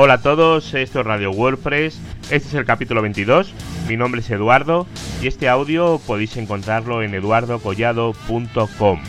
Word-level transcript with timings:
Hola 0.00 0.14
a 0.14 0.22
todos, 0.22 0.74
esto 0.74 1.00
es 1.00 1.06
Radio 1.06 1.32
WordPress, 1.32 1.98
este 2.30 2.36
es 2.36 2.54
el 2.54 2.64
capítulo 2.64 3.02
22, 3.02 3.52
mi 3.88 3.96
nombre 3.96 4.20
es 4.20 4.30
Eduardo 4.30 4.86
y 5.20 5.26
este 5.26 5.48
audio 5.48 6.00
podéis 6.06 6.36
encontrarlo 6.36 7.02
en 7.02 7.14
eduardocollado.com. 7.14 9.02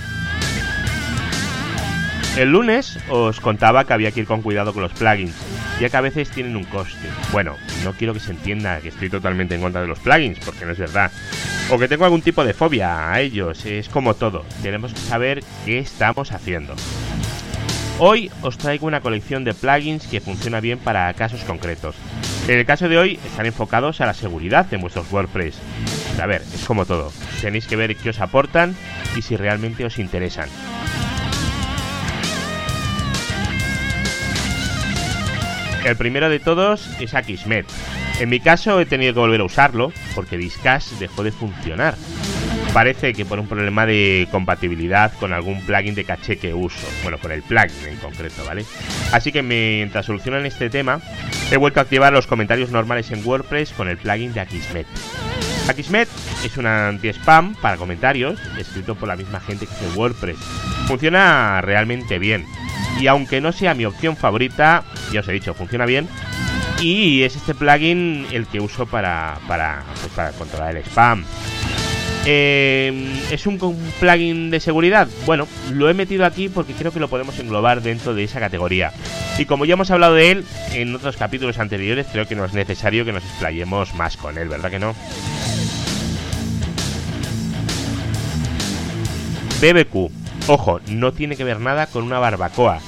El 2.38 2.52
lunes 2.52 2.98
os 3.08 3.40
contaba 3.40 3.86
que 3.86 3.94
había 3.94 4.10
que 4.12 4.22
ir 4.22 4.26
con 4.26 4.42
cuidado 4.42 4.74
con 4.74 4.82
los 4.82 4.94
plugins, 4.94 5.36
ya 5.80 5.92
que 5.92 5.98
a 5.98 6.02
veces 6.02 6.32
tienen 6.32 6.56
un 6.56 6.64
coste. 6.64 7.08
Bueno, 7.32 7.54
no 7.84 7.94
quiero 7.94 8.16
que 8.16 8.20
se 8.20 8.32
entienda 8.32 8.82
que 8.82 8.88
estoy 8.88 9.12
totalmente 9.12 9.54
en 9.54 9.62
contra 9.62 9.82
de 9.82 9.88
los 9.88 10.00
plugins, 10.00 10.40
porque 10.44 10.66
no 10.66 10.72
es 10.72 10.80
verdad. 10.80 11.12
O 11.70 11.78
que 11.78 11.88
tengo 11.88 12.06
algún 12.06 12.24
tipo 12.24 12.44
de 12.44 12.56
fobia 12.56 13.12
a 13.14 13.22
ellos, 13.22 13.64
es 13.68 13.90
como 13.90 14.16
todo, 14.16 14.44
tenemos 14.64 14.92
que 14.96 15.02
saber 15.02 15.44
qué 15.66 15.78
estamos 15.78 16.32
haciendo. 16.32 16.74
Hoy 18.02 18.32
os 18.44 18.58
traigo 18.58 18.88
una 18.88 19.02
colección 19.02 19.44
de 19.44 19.54
plugins 19.54 20.08
que 20.08 20.22
funciona 20.22 20.62
bien 20.62 20.80
para 20.80 21.14
casos 21.16 21.44
concretos. 21.44 21.96
En 22.48 22.58
el 22.58 22.66
caso 22.66 22.88
de 22.88 22.98
hoy 22.98 23.20
están 23.26 23.46
enfocados 23.46 24.00
a 24.00 24.06
la 24.06 24.14
seguridad 24.14 24.66
de 24.68 24.78
vuestros 24.78 25.12
WordPress. 25.12 25.60
A 26.22 26.26
ver, 26.26 26.42
es 26.42 26.64
como 26.66 26.86
todo. 26.86 27.12
Tenéis 27.42 27.68
que 27.68 27.76
ver 27.76 27.98
qué 27.98 28.12
os 28.12 28.22
aportan 28.22 28.74
y 29.18 29.22
si 29.22 29.36
realmente 29.36 29.84
os 29.84 30.00
interesan. 30.00 30.48
El 35.84 35.98
primero 35.98 36.30
de 36.30 36.40
todos 36.40 36.90
es 37.02 37.14
Akismet. 37.14 37.66
En 38.22 38.30
mi 38.30 38.40
caso 38.40 38.80
he 38.80 38.86
tenido 38.86 39.14
que 39.14 39.20
volver 39.20 39.42
a 39.42 39.46
usarlo 39.46 39.92
porque 40.16 40.38
Discash 40.38 40.92
dejó 41.00 41.24
de 41.24 41.34
funcionar. 41.34 41.96
Parece 42.74 43.14
que 43.14 43.26
por 43.26 43.40
un 43.40 43.48
problema 43.48 43.86
de 43.86 44.28
compatibilidad 44.32 45.12
con 45.20 45.34
algún 45.34 45.66
plugin 45.66 45.96
de 45.96 46.04
caché 46.04 46.38
que 46.38 46.54
uso. 46.54 46.88
Bueno, 47.02 47.18
con 47.18 47.32
el 47.32 47.42
plugin 47.42 47.88
en 47.88 47.98
concreto, 47.98 48.46
¿vale? 48.46 48.64
Así 49.12 49.32
que 49.32 49.42
mientras 49.42 50.06
solucionan 50.06 50.46
este 50.46 50.70
tema, 50.70 51.02
he 51.52 51.58
vuelto 51.58 51.80
a 51.80 51.84
activar 51.84 52.14
los 52.14 52.28
comentarios 52.28 52.70
normales 52.70 53.10
en 53.12 53.26
WordPress 53.26 53.74
con 53.74 53.90
el 53.90 53.98
plugin 53.98 54.34
de 54.34 54.42
Akismet. 54.42 54.88
Akismet 55.68 56.08
es 56.44 56.58
un 56.58 56.68
anti-spam 56.68 57.56
para 57.56 57.78
comentarios, 57.78 58.40
escrito 58.58 58.96
por 58.96 59.08
la 59.08 59.16
misma 59.16 59.40
gente 59.40 59.66
que 59.66 59.74
hace 59.74 59.98
WordPress. 59.98 60.38
Funciona 60.88 61.62
realmente 61.62 62.20
bien. 62.20 62.46
Y 63.00 63.08
aunque 63.08 63.42
no 63.42 63.52
sea 63.52 63.74
mi 63.74 63.86
opción 63.86 64.16
favorita, 64.16 64.84
ya 65.12 65.22
os 65.22 65.28
he 65.28 65.34
dicho, 65.34 65.54
funciona 65.54 65.86
bien. 65.86 66.08
Y 66.82 67.24
es 67.24 67.36
este 67.36 67.56
plugin 67.56 68.26
el 68.32 68.48
que 68.48 68.60
uso 68.60 68.86
para, 68.86 69.38
para, 69.48 69.84
pues 70.02 70.14
para 70.14 70.32
controlar 70.32 70.76
el 70.76 70.84
spam. 70.84 71.26
Eh, 72.32 72.94
¿Es 73.32 73.48
un, 73.48 73.58
plugin 74.00 74.52
de 74.52 74.60
seguridad? 74.60 75.08
Bueno, 75.26 75.48
lo 75.74 75.90
he 75.90 75.96
metido 75.96 76.28
aquí 76.28 76.48
porque 76.48 76.74
creo 76.74 76.92
que 76.92 77.00
lo 77.00 77.08
podemos 77.08 77.40
englobar 77.40 77.82
dentro 77.82 78.14
de 78.14 78.24
esa 78.24 78.40
categoría. 78.40 78.92
Y 79.40 79.46
como 79.46 79.66
ya 79.66 79.74
hemos 79.74 79.90
hablado 79.90 80.14
de 80.14 80.30
él 80.30 80.46
en 80.74 80.94
otros 80.94 81.18
capítulos 81.18 81.58
anteriores, 81.58 82.06
creo 82.12 82.28
que 82.28 82.36
no 82.36 82.46
es 82.46 82.54
necesario 82.54 83.04
que 83.04 83.14
nos 83.14 83.24
explayemos 83.24 83.96
más 83.96 84.16
con 84.16 84.38
él, 84.38 84.48
¿verdad 84.48 84.70
que 84.70 84.78
no? 84.78 84.94
BBQ. 89.60 90.12
Ojo, 90.50 90.82
no 90.88 91.12
tiene 91.14 91.36
que 91.36 91.44
ver 91.44 91.60
nada 91.60 91.88
con 91.88 92.04
una 92.04 92.20
barbacoa. 92.20 92.80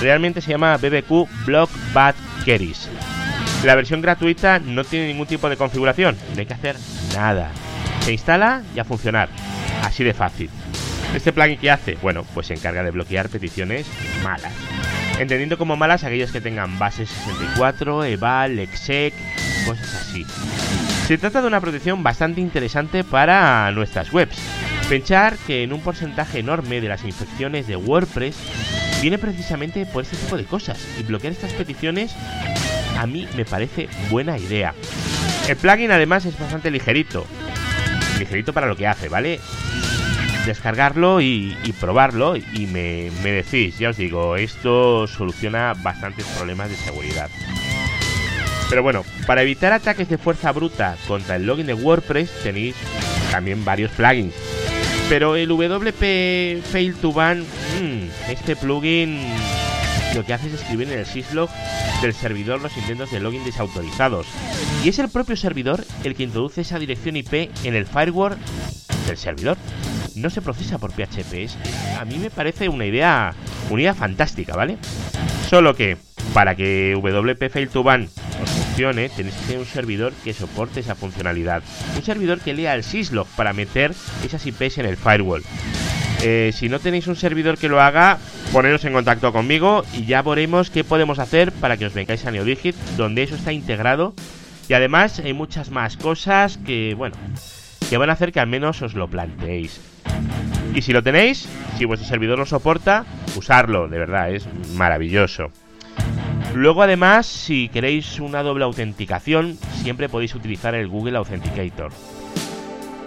Realmente 0.00 0.40
se 0.40 0.50
llama 0.50 0.76
BBQ 0.76 1.46
Block 1.46 1.70
Bad 1.92 2.16
Keris. 2.44 2.88
La 3.62 3.76
versión 3.76 4.02
gratuita 4.02 4.58
no 4.58 4.82
tiene 4.82 5.06
ningún 5.06 5.28
tipo 5.28 5.48
de 5.48 5.56
configuración, 5.56 6.16
no 6.34 6.40
hay 6.40 6.46
que 6.46 6.54
hacer 6.54 6.74
nada 7.14 7.52
se 8.02 8.12
instala 8.12 8.62
y 8.74 8.78
a 8.78 8.84
funcionar. 8.84 9.28
Así 9.82 10.04
de 10.04 10.14
fácil. 10.14 10.50
¿Este 11.14 11.32
plugin 11.32 11.58
qué 11.58 11.70
hace? 11.70 11.94
Bueno, 12.02 12.24
pues 12.34 12.48
se 12.48 12.54
encarga 12.54 12.82
de 12.82 12.90
bloquear 12.90 13.28
peticiones 13.28 13.86
malas. 14.22 14.52
Entendiendo 15.18 15.58
como 15.58 15.76
malas 15.76 16.04
aquellas 16.04 16.30
que 16.30 16.40
tengan 16.40 16.78
base 16.78 17.06
64, 17.06 18.04
eval, 18.04 18.58
exec, 18.58 19.14
cosas 19.66 19.94
así. 19.94 20.24
Se 21.06 21.18
trata 21.18 21.40
de 21.40 21.48
una 21.48 21.60
protección 21.60 22.02
bastante 22.02 22.40
interesante 22.40 23.02
para 23.02 23.70
nuestras 23.72 24.12
webs. 24.12 24.38
Pensar 24.88 25.36
que 25.46 25.62
en 25.62 25.72
un 25.72 25.80
porcentaje 25.80 26.38
enorme 26.38 26.80
de 26.80 26.88
las 26.88 27.04
infecciones 27.04 27.66
de 27.66 27.76
WordPress 27.76 28.36
viene 29.00 29.18
precisamente 29.18 29.86
por 29.86 30.02
este 30.02 30.16
tipo 30.16 30.36
de 30.36 30.44
cosas 30.44 30.78
y 30.98 31.02
bloquear 31.02 31.32
estas 31.32 31.52
peticiones 31.52 32.14
a 32.98 33.06
mí 33.06 33.28
me 33.36 33.44
parece 33.44 33.88
buena 34.10 34.38
idea. 34.38 34.74
El 35.48 35.56
plugin 35.56 35.92
además 35.92 36.24
es 36.26 36.38
bastante 36.38 36.70
ligerito, 36.70 37.26
ligerito 38.18 38.52
para 38.52 38.66
lo 38.66 38.76
que 38.76 38.86
hace, 38.86 39.08
¿vale? 39.08 39.40
Descargarlo 40.46 41.20
y, 41.20 41.56
probarlo 41.80 42.36
y 42.36 42.66
me, 42.66 43.10
me 43.22 43.32
decís, 43.32 43.78
ya 43.78 43.90
os 43.90 43.96
digo, 43.96 44.36
esto 44.36 45.06
soluciona 45.06 45.74
bastantes 45.82 46.24
problemas 46.26 46.70
de 46.70 46.76
seguridad. 46.76 47.28
Pero 48.70 48.82
bueno, 48.82 49.04
para 49.26 49.42
evitar 49.42 49.72
ataques 49.72 50.08
de 50.08 50.18
fuerza 50.18 50.52
bruta 50.52 50.96
contra 51.06 51.36
el 51.36 51.46
login 51.46 51.66
de 51.66 51.74
WordPress 51.74 52.42
tenéis 52.42 52.76
también 53.30 53.64
varios 53.64 53.90
plugins. 53.92 54.34
Pero 55.08 55.36
el 55.36 55.48
WP 55.48 56.62
Fail 56.70 56.94
to 57.00 57.12
Ban, 57.12 57.40
mm, 57.40 58.30
este 58.30 58.56
plugin 58.56 59.18
lo 60.14 60.24
que 60.24 60.34
hace 60.34 60.48
es 60.48 60.54
escribir 60.54 60.92
en 60.92 60.98
el 60.98 61.06
syslog 61.06 61.48
del 62.00 62.14
servidor 62.14 62.60
los 62.60 62.76
intentos 62.76 63.10
de 63.10 63.20
login 63.20 63.44
desautorizados. 63.44 64.26
Y 64.84 64.88
es 64.88 64.98
el 64.98 65.08
propio 65.08 65.36
servidor 65.36 65.84
el 66.04 66.14
que 66.14 66.24
introduce 66.24 66.60
esa 66.60 66.78
dirección 66.78 67.16
IP 67.16 67.50
en 67.64 67.74
el 67.74 67.86
firewall 67.86 68.36
del 69.06 69.16
servidor. 69.16 69.56
No 70.14 70.30
se 70.30 70.42
procesa 70.42 70.78
por 70.78 70.92
PHP. 70.92 71.48
a 71.98 72.04
mí 72.04 72.18
me 72.18 72.30
parece 72.30 72.68
una 72.68 72.86
idea, 72.86 73.34
una 73.70 73.82
idea 73.82 73.94
fantástica, 73.94 74.54
¿vale? 74.56 74.78
Solo 75.48 75.74
que 75.74 75.96
para 76.34 76.54
que 76.54 76.94
WP 76.94 77.50
Fail 77.50 77.68
to 77.68 77.82
Ban 77.82 78.08
os 78.42 78.50
funcione, 78.50 79.08
tenéis 79.08 79.34
que 79.34 79.46
tener 79.46 79.58
un 79.60 79.66
servidor 79.66 80.12
que 80.24 80.32
soporte 80.32 80.80
esa 80.80 80.94
funcionalidad. 80.94 81.62
Un 81.96 82.02
servidor 82.02 82.40
que 82.40 82.54
lea 82.54 82.74
el 82.74 82.84
syslog 82.84 83.26
para 83.36 83.52
meter 83.52 83.92
esas 84.24 84.46
IPs 84.46 84.78
en 84.78 84.86
el 84.86 84.96
firewall. 84.96 85.42
Eh, 86.22 86.52
si 86.54 86.68
no 86.68 86.80
tenéis 86.80 87.06
un 87.06 87.16
servidor 87.16 87.58
que 87.58 87.68
lo 87.68 87.80
haga, 87.80 88.18
poneros 88.52 88.84
en 88.84 88.92
contacto 88.92 89.32
conmigo 89.32 89.84
y 89.94 90.06
ya 90.06 90.22
veremos 90.22 90.70
qué 90.70 90.84
podemos 90.84 91.18
hacer 91.18 91.52
para 91.52 91.76
que 91.76 91.86
os 91.86 91.94
vengáis 91.94 92.24
a 92.26 92.30
NeoDigit, 92.30 92.74
donde 92.96 93.22
eso 93.22 93.34
está 93.34 93.52
integrado. 93.52 94.14
Y 94.68 94.74
además 94.74 95.18
hay 95.20 95.32
muchas 95.32 95.70
más 95.70 95.96
cosas 95.96 96.58
que, 96.58 96.94
bueno, 96.94 97.16
que 97.88 97.96
van 97.96 98.10
a 98.10 98.14
hacer 98.14 98.32
que 98.32 98.40
al 98.40 98.46
menos 98.46 98.82
os 98.82 98.94
lo 98.94 99.08
planteéis. 99.08 99.80
Y 100.74 100.82
si 100.82 100.92
lo 100.92 101.02
tenéis, 101.02 101.48
si 101.76 101.84
vuestro 101.84 102.08
servidor 102.08 102.38
lo 102.38 102.46
soporta, 102.46 103.04
usarlo, 103.36 103.88
de 103.88 103.98
verdad, 103.98 104.30
es 104.30 104.46
maravilloso. 104.74 105.50
Luego 106.54 106.82
además, 106.82 107.26
si 107.26 107.68
queréis 107.68 108.20
una 108.20 108.42
doble 108.42 108.64
autenticación, 108.64 109.58
siempre 109.82 110.08
podéis 110.08 110.34
utilizar 110.34 110.74
el 110.74 110.88
Google 110.88 111.18
Authenticator. 111.18 111.92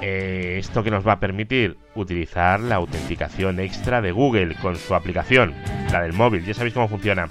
Eh, 0.01 0.57
esto 0.59 0.83
que 0.83 0.89
nos 0.89 1.07
va 1.07 1.13
a 1.13 1.19
permitir 1.19 1.77
utilizar 1.95 2.59
la 2.59 2.75
autenticación 2.75 3.59
extra 3.59 4.01
de 4.01 4.11
Google 4.11 4.55
con 4.61 4.75
su 4.75 4.95
aplicación, 4.95 5.53
la 5.91 6.01
del 6.01 6.13
móvil, 6.13 6.43
ya 6.43 6.53
sabéis 6.55 6.73
cómo 6.73 6.87
funciona. 6.87 7.27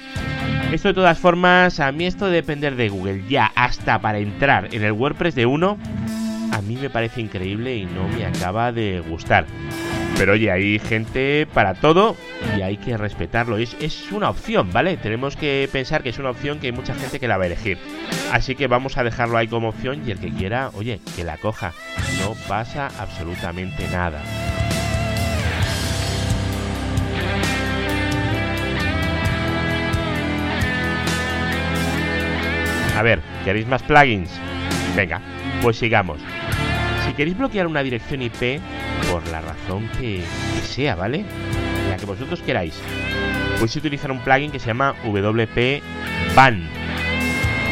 Esto 0.73 0.89
de 0.89 0.95
todas 0.95 1.19
formas, 1.19 1.81
a 1.81 1.91
mí 1.91 2.07
esto 2.07 2.27
de 2.27 2.33
depender 2.33 2.77
de 2.77 2.89
Google 2.89 3.25
ya 3.29 3.51
hasta 3.57 4.01
para 4.01 4.19
entrar 4.19 4.73
en 4.73 4.85
el 4.85 4.93
WordPress 4.93 5.35
de 5.35 5.47
uno, 5.47 5.79
a 6.53 6.63
mí 6.63 6.77
me 6.81 6.91
parece 6.91 7.21
increíble 7.21 7.75
y 7.77 7.87
no 7.87 8.07
me 8.09 8.25
acaba 8.25 8.71
de 8.71 9.01
gustar. 9.01 9.47
Pero 10.17 10.35
oye, 10.35 10.53
hay 10.53 10.79
gente 10.79 11.49
para 11.53 11.75
todo 11.75 12.15
y 12.57 12.63
hay 12.63 12.77
que 12.77 12.97
respetarlo. 12.97 13.57
Es, 13.57 13.77
es 13.81 14.11
una 14.13 14.31
opción, 14.31 14.71
¿vale? 14.73 14.97
Tenemos 14.97 15.37
que 15.37 15.69
pensar 15.73 16.03
que 16.03 16.11
es 16.11 16.19
una 16.19 16.31
opción 16.31 16.59
que 16.59 16.69
hay 16.69 16.73
mucha 16.73 16.95
gente 16.95 17.21
que 17.21 17.29
la 17.29 17.37
va 17.37 17.45
a 17.45 17.47
elegir. 17.47 17.79
Así 18.33 18.55
que 18.55 18.67
vamos 18.67 18.97
a 18.97 19.05
dejarlo 19.05 19.37
ahí 19.37 19.49
como 19.49 19.69
opción 19.69 20.03
y 20.07 20.11
el 20.11 20.19
que 20.19 20.31
quiera, 20.31 20.71
oye, 20.75 21.01
que 21.17 21.25
la 21.25 21.37
coja. 21.37 21.73
No 22.21 22.35
pasa 22.49 22.89
absolutamente 22.99 23.89
nada. 23.89 24.23
A 32.97 33.03
ver, 33.03 33.21
¿queréis 33.47 33.67
más 33.67 33.83
plugins? 33.83 34.31
Venga, 34.95 35.23
pues 35.63 35.79
sigamos. 35.79 36.21
Si 37.07 37.15
queréis 37.15 37.39
bloquear 37.39 37.67
una 37.67 37.83
dirección 37.83 38.21
IP, 38.21 38.61
por 39.11 39.27
la 39.29 39.41
razón 39.41 39.89
que, 39.99 40.23
sea, 40.65 40.97
¿vale? 40.97 41.25
Que 42.01 42.07
vosotros 42.07 42.41
queráis, 42.41 42.75
podéis 43.55 43.77
utilizar 43.77 44.11
un 44.11 44.21
plugin 44.21 44.51
que 44.51 44.59
se 44.59 44.69
llama 44.69 44.95
WP 45.05 45.83
Ban. 46.35 46.67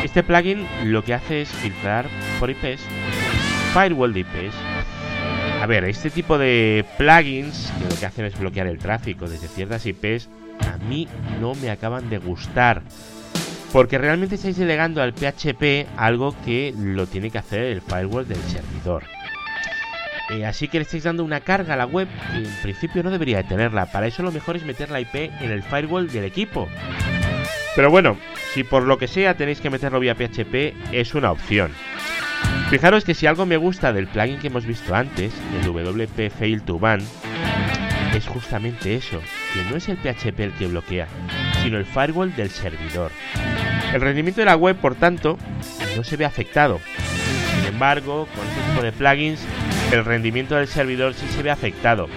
Este 0.04 0.22
plugin 0.22 0.66
lo 0.84 1.02
que 1.02 1.14
hace 1.14 1.42
es 1.42 1.48
filtrar 1.48 2.06
por 2.38 2.50
IPs, 2.50 2.82
firewall 3.72 4.12
de 4.12 4.20
IPs. 4.20 4.54
A 5.62 5.66
ver, 5.66 5.84
este 5.84 6.10
tipo 6.10 6.38
de 6.38 6.84
plugins 6.98 7.72
que 7.78 7.92
lo 7.92 7.98
que 7.98 8.06
hacen 8.06 8.26
es 8.26 8.38
bloquear 8.38 8.66
el 8.66 8.78
tráfico 8.78 9.28
desde 9.28 9.48
ciertas 9.48 9.86
IPs, 9.86 10.28
a 10.60 10.76
mí 10.78 11.08
no 11.40 11.54
me 11.54 11.70
acaban 11.70 12.10
de 12.10 12.18
gustar. 12.18 12.82
Porque 13.72 13.98
realmente 13.98 14.36
estáis 14.36 14.56
delegando 14.56 15.02
al 15.02 15.12
PHP 15.12 15.86
algo 15.96 16.34
que 16.44 16.74
lo 16.76 17.06
tiene 17.06 17.30
que 17.30 17.38
hacer 17.38 17.64
el 17.64 17.82
firewall 17.82 18.26
del 18.26 18.40
servidor. 18.42 19.04
Eh, 20.30 20.44
así 20.44 20.68
que 20.68 20.78
le 20.78 20.82
estáis 20.82 21.04
dando 21.04 21.24
una 21.24 21.40
carga 21.40 21.74
a 21.74 21.76
la 21.76 21.86
web 21.86 22.08
que 22.30 22.38
en 22.38 22.62
principio 22.62 23.02
no 23.02 23.10
debería 23.10 23.38
de 23.38 23.44
tenerla. 23.44 23.86
Para 23.86 24.06
eso 24.06 24.22
lo 24.22 24.32
mejor 24.32 24.56
es 24.56 24.64
meter 24.64 24.90
la 24.90 25.00
IP 25.00 25.14
en 25.14 25.50
el 25.50 25.62
firewall 25.62 26.08
del 26.08 26.24
equipo. 26.24 26.68
Pero 27.74 27.90
bueno, 27.90 28.18
si 28.52 28.64
por 28.64 28.82
lo 28.82 28.98
que 28.98 29.08
sea 29.08 29.36
tenéis 29.36 29.60
que 29.60 29.70
meterlo 29.70 30.00
vía 30.00 30.14
PHP, 30.14 30.74
es 30.92 31.14
una 31.14 31.30
opción. 31.32 31.72
Fijaros 32.70 33.04
que 33.04 33.14
si 33.14 33.26
algo 33.26 33.46
me 33.46 33.56
gusta 33.56 33.92
del 33.92 34.08
plugin 34.08 34.38
que 34.38 34.48
hemos 34.48 34.66
visto 34.66 34.94
antes, 34.94 35.32
el 35.58 35.66
WP 35.66 36.30
Fail 36.30 36.62
to 36.62 36.78
Ban, 36.78 37.00
es 38.14 38.26
justamente 38.26 38.94
eso, 38.94 39.20
que 39.54 39.64
no 39.70 39.76
es 39.76 39.88
el 39.88 39.96
PHP 39.96 40.40
el 40.40 40.52
que 40.52 40.66
bloquea, 40.66 41.06
sino 41.62 41.78
el 41.78 41.86
firewall 41.86 42.34
del 42.34 42.50
servidor. 42.50 43.10
El 43.94 44.00
rendimiento 44.00 44.40
de 44.40 44.46
la 44.46 44.56
web, 44.56 44.76
por 44.76 44.94
tanto, 44.96 45.38
no 45.96 46.04
se 46.04 46.16
ve 46.16 46.24
afectado. 46.24 46.80
Sin 47.54 47.64
embargo, 47.66 48.28
con 48.34 48.46
este 48.46 48.60
tipo 48.70 48.82
de 48.82 48.92
plugins, 48.92 49.40
el 49.92 50.04
rendimiento 50.04 50.54
del 50.56 50.68
servidor 50.68 51.14
sí 51.14 51.26
se 51.28 51.42
ve 51.42 51.50
afectado. 51.50 52.08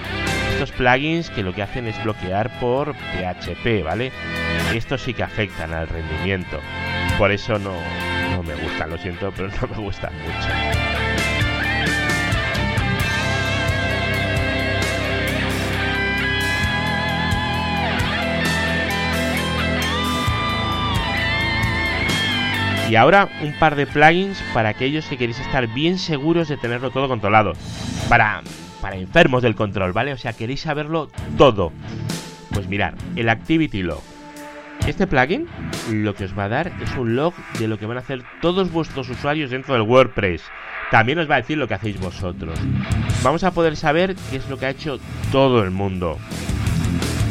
Estos 0.53 0.71
plugins 0.71 1.29
que 1.29 1.43
lo 1.43 1.53
que 1.53 1.63
hacen 1.63 1.87
es 1.87 2.01
bloquear 2.03 2.59
por 2.59 2.93
PHP, 2.93 3.83
¿vale? 3.83 4.11
Estos 4.73 5.01
sí 5.01 5.13
que 5.13 5.23
afectan 5.23 5.73
al 5.73 5.87
rendimiento. 5.87 6.59
Por 7.17 7.31
eso 7.31 7.57
no, 7.57 7.73
no 8.31 8.43
me 8.43 8.55
gustan, 8.55 8.89
lo 8.89 8.97
siento, 8.97 9.31
pero 9.35 9.49
no 9.61 9.67
me 9.67 9.77
gustan 9.77 10.13
mucho. 10.13 10.80
Y 22.91 22.97
ahora 22.97 23.29
un 23.41 23.53
par 23.53 23.77
de 23.77 23.87
plugins 23.87 24.43
para 24.53 24.67
aquellos 24.67 25.05
que 25.05 25.17
queréis 25.17 25.39
estar 25.39 25.65
bien 25.67 25.97
seguros 25.97 26.49
de 26.49 26.57
tenerlo 26.57 26.91
todo 26.91 27.07
controlado. 27.07 27.53
Para, 28.09 28.41
para 28.81 28.97
enfermos 28.97 29.41
del 29.41 29.55
control, 29.55 29.93
¿vale? 29.93 30.11
O 30.11 30.17
sea, 30.17 30.33
queréis 30.33 30.59
saberlo 30.59 31.09
todo. 31.37 31.71
Pues 32.53 32.67
mirar, 32.67 32.95
el 33.15 33.29
Activity 33.29 33.81
Log. 33.81 34.03
Este 34.85 35.07
plugin 35.07 35.47
lo 35.89 36.13
que 36.15 36.25
os 36.25 36.37
va 36.37 36.43
a 36.43 36.49
dar 36.49 36.73
es 36.83 36.93
un 36.97 37.15
log 37.15 37.33
de 37.59 37.69
lo 37.69 37.79
que 37.79 37.85
van 37.85 37.95
a 37.95 38.01
hacer 38.01 38.23
todos 38.41 38.69
vuestros 38.73 39.07
usuarios 39.07 39.51
dentro 39.51 39.73
del 39.73 39.83
WordPress. 39.83 40.43
También 40.91 41.19
os 41.19 41.31
va 41.31 41.35
a 41.35 41.41
decir 41.41 41.57
lo 41.57 41.69
que 41.69 41.75
hacéis 41.75 41.97
vosotros. 41.97 42.59
Vamos 43.23 43.45
a 43.45 43.51
poder 43.51 43.77
saber 43.77 44.17
qué 44.29 44.35
es 44.35 44.49
lo 44.49 44.57
que 44.57 44.65
ha 44.65 44.71
hecho 44.71 44.99
todo 45.31 45.63
el 45.63 45.71
mundo. 45.71 46.17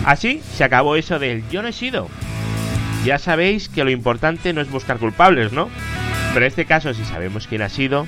Así 0.07 0.39
se 0.39 0.65
acabó 0.65 0.97
eso 0.97 1.19
del 1.19 1.47
yo 1.51 1.61
no 1.61 1.69
he 1.69 1.73
sido. 1.75 2.09
Ya 3.05 3.19
sabéis 3.19 3.69
que 3.69 3.85
lo 3.85 3.91
importante 3.91 4.53
no 4.53 4.61
es 4.61 4.71
buscar 4.71 4.99
culpables, 4.99 5.53
¿no? 5.53 5.69
Pero 6.33 6.45
en 6.45 6.49
este 6.49 6.67
caso, 6.67 6.93
si 6.95 7.05
sabemos 7.05 7.47
quién 7.47 7.63
ha 7.63 7.69
sido, 7.69 8.07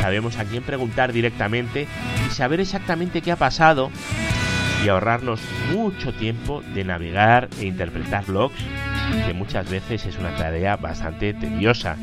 sabemos 0.00 0.38
a 0.38 0.44
quién 0.44 0.62
preguntar 0.62 1.12
directamente 1.12 1.86
y 2.26 2.34
saber 2.34 2.60
exactamente 2.60 3.20
qué 3.20 3.32
ha 3.32 3.36
pasado 3.36 3.90
y 4.84 4.88
ahorrarnos 4.88 5.40
mucho 5.72 6.14
tiempo 6.14 6.62
de 6.74 6.84
navegar 6.84 7.48
e 7.60 7.66
interpretar 7.66 8.28
logs, 8.28 8.58
que 9.26 9.34
muchas 9.34 9.68
veces 9.68 10.06
es 10.06 10.18
una 10.18 10.34
tarea 10.36 10.76
bastante 10.76 11.34
tediosa, 11.34 11.96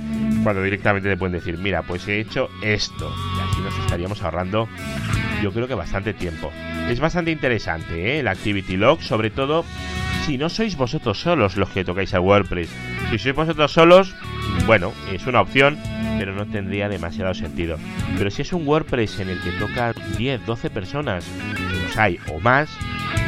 cuando 0.43 0.61
directamente 0.61 1.09
te 1.09 1.17
pueden 1.17 1.33
decir, 1.33 1.57
mira, 1.57 1.83
pues 1.83 2.07
he 2.07 2.19
hecho 2.19 2.49
esto, 2.61 3.11
y 3.37 3.39
así 3.39 3.61
nos 3.61 3.79
estaríamos 3.79 4.21
ahorrando 4.21 4.67
yo 5.41 5.51
creo 5.51 5.67
que 5.67 5.75
bastante 5.75 6.13
tiempo. 6.13 6.51
Es 6.89 6.99
bastante 6.99 7.31
interesante 7.31 8.15
¿eh? 8.15 8.19
el 8.19 8.27
Activity 8.27 8.77
Log, 8.77 9.01
sobre 9.01 9.29
todo 9.29 9.65
si 10.25 10.37
no 10.39 10.49
sois 10.49 10.75
vosotros 10.75 11.19
solos 11.19 11.55
los 11.55 11.69
que 11.69 11.85
tocáis 11.85 12.15
a 12.15 12.19
WordPress. 12.19 12.67
Si 13.11 13.19
sois 13.19 13.35
vosotros 13.35 13.71
solos, 13.71 14.15
bueno, 14.65 14.91
es 15.11 15.27
una 15.27 15.41
opción, 15.41 15.77
pero 16.17 16.33
no 16.33 16.47
tendría 16.47 16.89
demasiado 16.89 17.35
sentido. 17.35 17.77
Pero 18.17 18.31
si 18.31 18.41
es 18.41 18.51
un 18.51 18.67
WordPress 18.67 19.19
en 19.19 19.29
el 19.29 19.39
que 19.41 19.51
toca 19.51 19.93
10, 20.17 20.43
12 20.47 20.71
personas, 20.71 21.27
los 21.71 21.95
hay 21.95 22.17
o 22.33 22.39
más, 22.39 22.75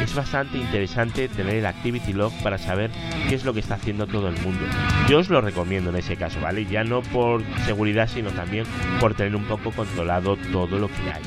es 0.02 0.12
bastante 0.12 0.58
interesante 0.58 1.28
tener 1.28 1.54
el 1.54 1.66
Activity 1.66 2.12
Log 2.12 2.32
para 2.42 2.58
saber 2.58 2.90
qué 3.28 3.36
es 3.36 3.44
lo 3.44 3.54
que 3.54 3.60
está 3.60 3.76
haciendo 3.76 4.08
todo 4.08 4.26
el 4.26 4.36
mundo. 4.40 4.64
Yo 5.08 5.20
os 5.20 5.30
lo 5.30 5.40
recomiendo 5.40 5.90
en 5.90 5.96
ese 5.96 6.16
caso, 6.16 6.40
¿vale? 6.40 6.66
Ya 6.66 6.82
no 6.82 7.02
por 7.02 7.44
seguridad, 7.64 8.08
sino 8.08 8.30
también 8.30 8.64
por 8.98 9.14
tener 9.14 9.36
un 9.36 9.44
poco 9.44 9.70
controlado 9.70 10.36
todo 10.50 10.80
lo 10.80 10.88
que 10.88 11.12
hay. 11.12 11.22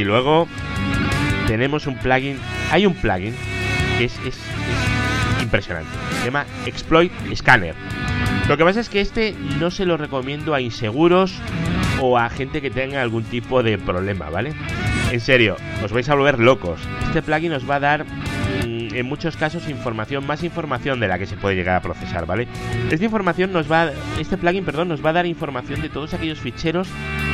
Y 0.00 0.04
luego 0.04 0.46
tenemos 1.48 1.88
un 1.88 1.96
plugin. 1.96 2.38
Hay 2.72 2.86
un 2.86 2.94
plugin 2.94 3.34
que 3.98 4.04
es, 4.04 4.18
impresionante. 5.42 5.90
Se 6.20 6.24
llama 6.24 6.46
Exploit 6.64 7.12
Scanner. 7.34 7.74
Lo 8.48 8.56
que 8.56 8.64
pasa 8.64 8.80
es 8.80 8.88
que 8.88 9.02
este 9.02 9.36
no 9.60 9.70
se 9.70 9.84
lo 9.84 9.98
recomiendo 9.98 10.54
a 10.54 10.60
inseguros 10.62 11.34
o 12.00 12.16
a 12.16 12.30
gente 12.30 12.62
que 12.62 12.70
tenga 12.70 13.02
algún 13.02 13.24
tipo 13.24 13.62
de 13.62 13.76
problema, 13.76 14.30
¿vale? 14.30 14.54
En 15.10 15.20
serio, 15.20 15.56
os 15.84 15.92
vais 15.92 16.08
a 16.08 16.14
volver 16.14 16.38
locos. 16.38 16.80
Este 17.08 17.20
plugin 17.20 17.52
os 17.52 17.68
va 17.68 17.74
a 17.74 17.80
dar 17.80 18.04
mm, 18.06 18.94
en 18.94 19.06
muchos 19.06 19.36
casos 19.36 19.68
información, 19.68 20.26
más 20.26 20.42
información 20.42 20.98
de 20.98 21.08
la 21.08 21.18
que 21.18 21.26
se 21.26 21.36
puede 21.36 21.56
llegar 21.56 21.76
a 21.76 21.82
procesar, 21.82 22.24
¿vale? 22.24 22.48
Esta 22.90 23.04
información 23.04 23.52
nos 23.52 23.70
va, 23.70 23.90
este 24.18 24.38
plugin, 24.38 24.64
perdón, 24.64 24.88
nos 24.88 25.04
va 25.04 25.10
a 25.10 25.12
dar 25.12 25.26
información 25.26 25.82
de 25.82 25.90
todos 25.90 26.14
aquellos 26.14 26.40
ficheros 26.40 26.88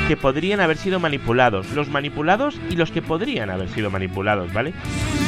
que 0.09 0.17
podrían 0.17 0.61
haber 0.61 0.79
sido 0.79 1.01
manipulados, 1.01 1.71
los 1.73 1.91
manipulados 1.91 2.59
y 2.71 2.77
los 2.77 2.91
que 2.91 3.03
podrían 3.03 3.51
haber 3.51 3.69
sido 3.69 3.91
manipulados, 3.91 4.51
¿vale? 4.55 4.73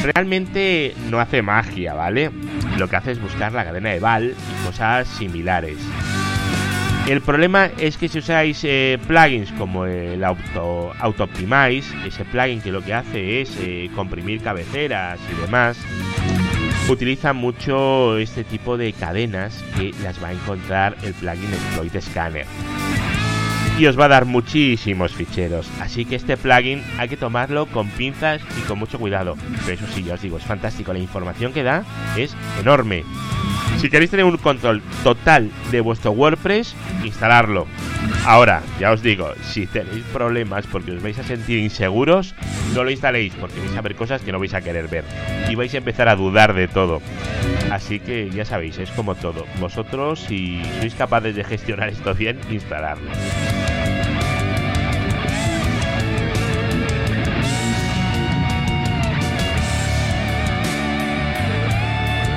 Realmente 0.03 0.95
no 1.11 1.21
hace 1.21 1.43
magia, 1.43 1.93
¿vale? 1.93 2.31
Lo 2.79 2.89
que 2.89 2.97
hace 2.97 3.11
es 3.11 3.21
buscar 3.21 3.53
la 3.53 3.65
cadena 3.65 3.91
de 3.91 4.01
Val 4.01 4.35
y 4.35 4.67
cosas 4.67 5.07
similares. 5.07 5.77
El 7.07 7.21
problema 7.21 7.67
es 7.77 7.99
que 7.99 8.09
si 8.09 8.21
usáis 8.21 8.61
eh, 8.65 8.99
plugins 9.07 9.53
como 9.53 9.85
el 9.85 10.25
Auto, 10.25 10.95
Auto 10.99 11.25
Optimize, 11.25 11.95
ese 12.07 12.25
plugin 12.25 12.63
que 12.63 12.73
lo 12.73 12.83
que 12.83 12.95
hace 12.95 13.43
es 13.43 13.55
eh, 13.61 13.91
comprimir 13.95 14.41
cabeceras 14.41 15.21
y 15.31 15.43
demás, 15.43 15.79
utiliza 16.89 17.35
mucho 17.35 18.17
este 18.17 18.45
tipo 18.45 18.79
de 18.79 18.95
cadenas 18.95 19.63
que 19.77 19.93
las 20.03 20.23
va 20.23 20.29
a 20.29 20.33
encontrar 20.33 20.97
el 21.03 21.13
plugin 21.13 21.53
Exploit 21.53 22.01
Scanner 22.01 22.47
y 23.81 23.87
os 23.87 23.99
va 23.99 24.05
a 24.05 24.09
dar 24.09 24.27
muchísimos 24.27 25.15
ficheros. 25.15 25.67
Así 25.81 26.05
que 26.05 26.15
este 26.15 26.37
plugin 26.37 26.83
hay 26.99 27.09
que 27.09 27.17
tomarlo 27.17 27.65
con 27.65 27.89
pinzas 27.89 28.43
y 28.59 28.61
con 28.67 28.79
mucho 28.79 28.99
cuidado. 28.99 29.37
Pero 29.65 29.73
eso 29.73 29.87
sí, 29.95 30.03
ya 30.03 30.15
os 30.15 30.23
digo, 30.23 30.37
es 30.37 30.45
fantástico. 30.45 30.93
La 30.93 30.99
información 30.99 31.55
que 31.55 31.63
da 31.63 31.85
es 32.15 32.37
enorme. 32.61 33.05
Si 33.79 33.89
queréis 33.89 34.11
tener 34.11 34.27
un 34.27 34.37
control 34.37 34.83
total 35.03 35.51
de 35.71 35.81
vuestro 35.81 36.11
WordPress, 36.13 36.75
instalarlo. 37.05 37.67
Ahora, 38.27 38.63
ya 38.79 38.93
os 38.93 39.03
digo, 39.03 39.33
si 39.43 39.67
tenéis 39.67 40.05
problemas 40.13 40.67
porque 40.67 40.93
os 40.93 41.03
vais 41.03 41.19
a 41.19 41.23
sentir 41.23 41.59
inseguros, 41.61 42.35
no 42.75 42.85
lo 42.85 42.91
instaléis 42.91 43.33
porque 43.41 43.61
vais 43.61 43.77
a 43.79 43.81
ver 43.81 43.97
cosas 43.97 44.21
que 44.21 44.31
no 44.31 44.39
vais 44.39 44.53
a 44.53 44.61
querer 44.61 44.89
ver. 44.89 45.05
Y 45.49 45.55
vais 45.55 45.73
a 45.73 45.79
empezar 45.79 46.11
a 46.11 46.17
dudar 46.17 46.53
de 46.53 46.69
todo. 46.69 47.01
Así 47.71 47.99
que 47.99 48.29
ya 48.29 48.45
sabéis, 48.45 48.77
es 48.79 48.91
como 48.91 49.15
todo. 49.15 49.47
Vosotros, 49.59 50.21
si 50.21 50.61
sois 50.81 50.95
capaces 50.95 51.35
de 51.35 51.45
gestionar 51.45 51.89
esto 51.89 52.15
bien, 52.15 52.39
instalarlo. 52.51 53.09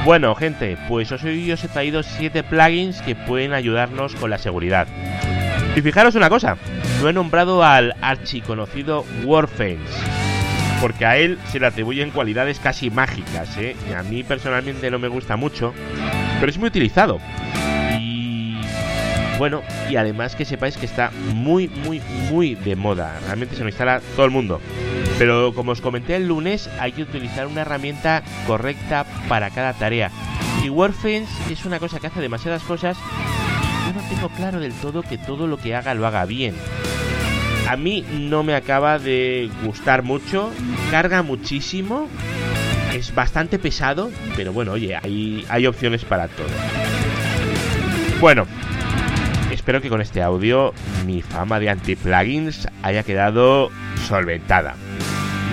Bueno, 0.05 0.35
gente, 0.35 0.77
pues 0.89 1.09
hoy 1.13 1.49
os 1.53 1.63
he 1.63 1.69
traído 1.69 2.03
7 2.03 2.43
plugins 2.43 3.01
que 3.01 3.15
pueden 3.15 3.53
ayudarnos 3.53 4.15
con 4.15 4.29
la 4.29 4.37
seguridad. 4.37 4.85
Y 5.77 5.81
fijaros 5.81 6.15
una 6.15 6.29
cosa, 6.29 6.57
no 7.01 7.07
he 7.07 7.13
nombrado 7.13 7.63
al 7.63 7.95
archiconocido 8.01 9.05
Warfence, 9.23 9.93
porque 10.81 11.05
a 11.05 11.15
él 11.15 11.39
se 11.49 11.61
le 11.61 11.67
atribuyen 11.67 12.11
cualidades 12.11 12.59
casi 12.59 12.89
mágicas, 12.89 13.57
¿eh? 13.57 13.77
Y 13.89 13.93
a 13.93 14.03
mí 14.03 14.23
personalmente 14.23 14.91
no 14.91 14.99
me 14.99 15.07
gusta 15.07 15.37
mucho, 15.37 15.73
pero 16.41 16.49
es 16.51 16.57
muy 16.57 16.67
utilizado. 16.67 17.19
Y 17.97 18.57
bueno, 19.37 19.63
y 19.89 19.95
además 19.95 20.35
que 20.35 20.43
sepáis 20.43 20.75
que 20.75 20.85
está 20.85 21.11
muy, 21.33 21.69
muy, 21.69 22.01
muy 22.29 22.55
de 22.55 22.75
moda. 22.75 23.19
Realmente 23.25 23.55
se 23.55 23.63
lo 23.63 23.69
instala 23.69 24.01
todo 24.17 24.25
el 24.25 24.31
mundo. 24.31 24.59
Pero 25.17 25.53
como 25.53 25.71
os 25.71 25.81
comenté 25.81 26.15
el 26.15 26.27
lunes, 26.27 26.69
hay 26.79 26.91
que 26.91 27.03
utilizar 27.03 27.47
una 27.47 27.61
herramienta 27.61 28.23
correcta 28.47 29.05
para 29.27 29.49
cada 29.51 29.73
tarea. 29.73 30.11
Y 30.63 30.69
WordFence 30.69 31.51
es 31.51 31.65
una 31.65 31.79
cosa 31.79 31.99
que 31.99 32.07
hace 32.07 32.21
demasiadas 32.21 32.63
cosas 32.63 32.97
yo 33.85 33.93
no 33.93 34.07
tengo 34.07 34.29
claro 34.29 34.59
del 34.59 34.73
todo 34.73 35.01
que 35.03 35.17
todo 35.17 35.45
lo 35.45 35.57
que 35.57 35.75
haga 35.75 35.93
lo 35.93 36.07
haga 36.07 36.25
bien. 36.25 36.55
A 37.67 37.75
mí 37.75 38.05
no 38.11 38.43
me 38.43 38.55
acaba 38.55 38.99
de 38.99 39.49
gustar 39.63 40.03
mucho, 40.03 40.51
carga 40.91 41.21
muchísimo, 41.21 42.07
es 42.93 43.13
bastante 43.13 43.59
pesado, 43.59 44.11
pero 44.35 44.53
bueno, 44.53 44.73
oye, 44.73 44.95
hay, 44.95 45.45
hay 45.49 45.65
opciones 45.67 46.05
para 46.05 46.27
todo. 46.27 46.47
Bueno, 48.19 48.47
espero 49.51 49.81
que 49.81 49.89
con 49.89 50.01
este 50.01 50.21
audio 50.21 50.73
mi 51.05 51.21
fama 51.21 51.59
de 51.59 51.69
anti-plugins 51.69 52.67
haya 52.83 53.03
quedado 53.03 53.69
solventada. 54.07 54.75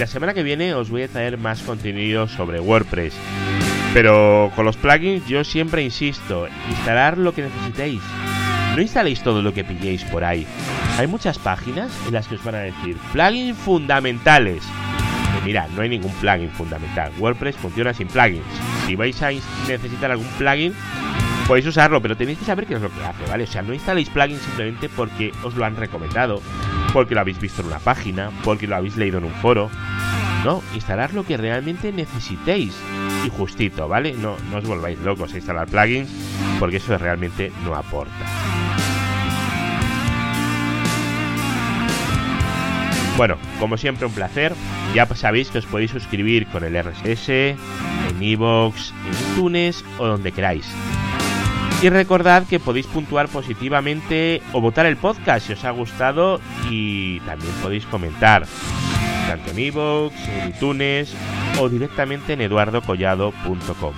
La 0.00 0.07
semana 0.07 0.33
que 0.33 0.42
viene 0.42 0.73
os 0.73 0.88
voy 0.88 1.02
a 1.02 1.09
traer 1.09 1.37
más 1.37 1.61
contenido 1.61 2.26
sobre 2.26 2.59
WordPress. 2.59 3.12
Pero 3.92 4.50
con 4.57 4.64
los 4.64 4.78
plugins 4.78 5.26
yo 5.26 5.45
siempre 5.45 5.83
insisto, 5.83 6.49
instalar 6.71 7.19
lo 7.19 7.35
que 7.35 7.42
necesitéis. 7.42 8.00
No 8.75 8.80
instaléis 8.80 9.23
todo 9.23 9.42
lo 9.42 9.52
que 9.52 9.62
pilléis 9.62 10.02
por 10.04 10.25
ahí. 10.25 10.47
Hay 10.97 11.07
muchas 11.07 11.38
páginas 11.38 11.92
en 12.07 12.14
las 12.14 12.28
que 12.28 12.37
os 12.37 12.45
van 12.45 12.54
a 12.54 12.61
decir 12.61 12.97
plugins 13.12 13.59
fundamentales. 13.59 14.62
Y 15.38 15.45
mira, 15.45 15.69
no 15.76 15.83
hay 15.83 15.90
ningún 15.90 16.14
plugin 16.14 16.50
fundamental. 16.50 17.12
WordPress 17.19 17.57
funciona 17.57 17.92
sin 17.92 18.09
plugins. 18.09 18.42
si 18.87 18.97
vais 18.97 19.23
a 19.23 19.33
necesitar 19.69 20.12
algún 20.12 20.28
plugin, 20.38 20.73
podéis 21.47 21.66
usarlo, 21.66 22.00
pero 22.00 22.16
tenéis 22.16 22.38
que 22.38 22.47
saber 22.47 22.64
qué 22.64 22.76
es 22.76 22.80
lo 22.80 22.88
que 22.88 23.04
hace, 23.04 23.26
¿vale? 23.28 23.45
O 23.45 23.47
sea, 23.47 23.61
no 23.61 23.75
instaléis 23.75 24.09
plugins 24.09 24.40
simplemente 24.40 24.88
porque 24.88 25.30
os 25.42 25.57
lo 25.57 25.66
han 25.66 25.76
recomendado, 25.76 26.40
porque 26.95 27.14
lo 27.14 27.21
habéis 27.21 27.38
visto 27.38 27.61
en 27.61 27.69
una 27.69 27.80
página, 27.80 28.30
porque 28.45 28.66
lo 28.66 28.76
habéis 28.76 28.97
leído 28.97 29.19
en 29.19 29.25
un 29.25 29.35
foro. 29.35 29.71
No, 30.44 30.62
instalar 30.75 31.12
lo 31.12 31.25
que 31.25 31.37
realmente 31.37 31.92
necesitéis. 31.92 32.75
Y 33.26 33.30
justito, 33.30 33.88
¿vale? 33.88 34.14
No, 34.14 34.37
no 34.50 34.59
os 34.59 34.64
volváis 34.66 34.99
locos 35.00 35.32
a 35.35 35.37
instalar 35.37 35.68
plugins, 35.68 36.11
porque 36.59 36.78
eso 36.78 36.97
realmente 36.97 37.52
no 37.64 37.75
aporta. 37.75 38.26
Bueno, 43.16 43.37
como 43.59 43.76
siempre 43.76 44.06
un 44.06 44.12
placer. 44.12 44.54
Ya 44.94 45.06
sabéis 45.14 45.50
que 45.50 45.59
os 45.59 45.66
podéis 45.66 45.90
suscribir 45.90 46.47
con 46.47 46.64
el 46.64 46.75
RSS, 46.75 47.28
en 47.28 48.23
iVoox, 48.23 48.92
en 48.92 49.32
iTunes 49.32 49.85
o 49.99 50.06
donde 50.06 50.32
queráis. 50.32 50.66
Y 51.82 51.90
recordad 51.90 52.47
que 52.47 52.59
podéis 52.61 52.87
puntuar 52.87 53.28
positivamente 53.28 54.42
o 54.52 54.61
votar 54.61 54.87
el 54.87 54.97
podcast 54.97 55.47
si 55.47 55.52
os 55.52 55.64
ha 55.64 55.70
gustado 55.70 56.40
y 56.70 57.20
también 57.20 57.52
podéis 57.62 57.87
comentar, 57.87 58.47
tanto 59.30 59.52
en 59.52 59.60
iVoox, 59.60 60.12
en 60.28 60.49
iTunes 60.49 61.14
o 61.60 61.68
directamente 61.68 62.32
en 62.32 62.40
eduardocollado.com. 62.40 63.94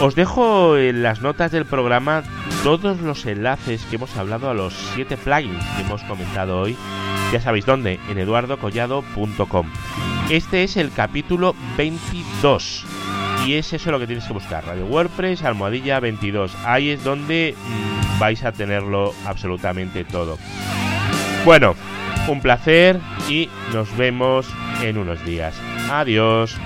Os 0.00 0.14
dejo 0.14 0.76
en 0.76 1.02
las 1.02 1.22
notas 1.22 1.50
del 1.50 1.64
programa 1.64 2.22
todos 2.62 3.00
los 3.00 3.26
enlaces 3.26 3.84
que 3.86 3.96
hemos 3.96 4.16
hablado 4.16 4.48
a 4.48 4.54
los 4.54 4.74
7 4.94 5.16
plugins 5.16 5.64
que 5.74 5.82
hemos 5.82 6.04
comentado 6.04 6.60
hoy. 6.60 6.76
Ya 7.32 7.40
sabéis 7.40 7.66
dónde, 7.66 7.98
en 8.08 8.18
eduardocollado.com. 8.18 9.72
Este 10.30 10.62
es 10.62 10.76
el 10.76 10.92
capítulo 10.92 11.56
22 11.76 12.84
y 13.44 13.54
es 13.54 13.72
eso 13.72 13.90
lo 13.90 13.98
que 13.98 14.06
tienes 14.06 14.24
que 14.26 14.34
buscar. 14.34 14.64
Radio 14.66 14.86
WordPress, 14.86 15.42
almohadilla 15.42 15.98
22. 15.98 16.54
Ahí 16.64 16.90
es 16.90 17.02
donde 17.02 17.56
mm, 17.56 18.20
vais 18.20 18.44
a 18.44 18.52
tenerlo 18.52 19.12
absolutamente 19.24 20.04
todo. 20.04 20.38
Bueno, 21.44 21.74
un 22.28 22.40
placer 22.40 23.00
y 23.28 23.48
nos 23.72 23.96
vemos 23.96 24.46
en 24.82 24.98
unos 24.98 25.24
días. 25.24 25.54
Adiós. 25.90 26.56